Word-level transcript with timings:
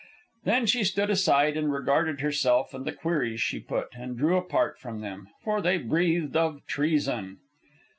Then 0.45 0.65
she 0.65 0.83
stood 0.83 1.11
aside 1.11 1.55
and 1.55 1.71
regarded 1.71 2.21
herself 2.21 2.73
and 2.73 2.85
the 2.85 2.91
queries 2.91 3.39
she 3.39 3.59
put, 3.59 3.89
and 3.93 4.17
drew 4.17 4.35
apart 4.35 4.79
from 4.79 5.01
them, 5.01 5.27
for 5.43 5.61
they 5.61 5.77
breathed 5.77 6.35
of 6.35 6.65
treason. 6.65 7.37